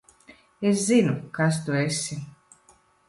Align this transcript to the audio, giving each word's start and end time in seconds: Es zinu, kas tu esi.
Es 0.69 0.79
zinu, 0.87 1.13
kas 1.37 1.59
tu 1.67 1.77
esi. 1.83 2.19